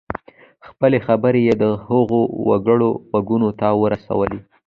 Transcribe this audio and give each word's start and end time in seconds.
خپلې 0.67 0.97
خبرې 1.07 1.41
یې 1.47 1.55
د 1.63 1.65
هغو 1.85 2.21
وګړو 2.47 2.89
غوږونو 3.11 3.49
ته 3.59 3.67
ورسولې. 3.81 4.39